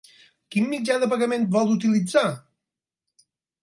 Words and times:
Quin 0.55 0.65
mitjà 0.71 0.95
de 1.03 1.11
pagament 1.13 1.47
vol 1.59 1.77
utilitzar? 1.77 2.27